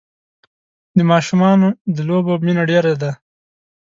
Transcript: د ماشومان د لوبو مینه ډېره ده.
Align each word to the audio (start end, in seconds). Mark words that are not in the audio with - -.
د 0.97 0.99
ماشومان 1.11 1.59
د 1.95 1.97
لوبو 2.09 2.33
مینه 2.45 2.63
ډېره 2.71 2.93
ده. 3.01 3.11